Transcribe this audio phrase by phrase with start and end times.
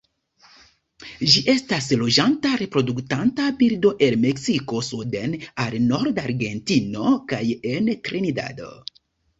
[1.33, 7.45] Ĝi estas loĝanta reproduktanta birdo el Meksiko suden al norda Argentino kaj
[7.77, 8.75] en Trinidado.